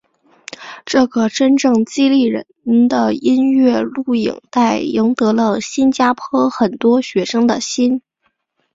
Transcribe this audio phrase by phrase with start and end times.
[0.83, 2.43] 这个真正激励人
[2.89, 8.01] 的音乐录影带赢得了新加坡很多学生的心。